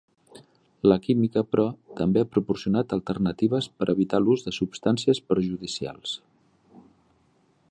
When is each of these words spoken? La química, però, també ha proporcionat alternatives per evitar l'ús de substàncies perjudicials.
La 0.91 0.95
química, 1.03 1.43
però, 1.55 1.65
també 1.99 2.23
ha 2.23 2.29
proporcionat 2.37 2.97
alternatives 2.99 3.69
per 3.79 3.89
evitar 3.97 4.25
l'ús 4.25 4.49
de 4.49 4.57
substàncies 4.59 5.23
perjudicials. 5.31 6.19